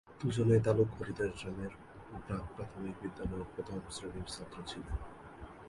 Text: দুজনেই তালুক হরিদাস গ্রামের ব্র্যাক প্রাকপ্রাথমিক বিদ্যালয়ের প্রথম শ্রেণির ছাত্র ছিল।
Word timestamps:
দুজনেই 0.19 0.61
তালুক 0.65 0.89
হরিদাস 0.97 1.31
গ্রামের 1.39 1.73
ব্র্যাক 2.09 2.23
প্রাকপ্রাথমিক 2.27 2.95
বিদ্যালয়ের 3.01 3.49
প্রথম 3.53 3.77
শ্রেণির 3.95 4.27
ছাত্র 4.35 4.57
ছিল। 4.67 4.85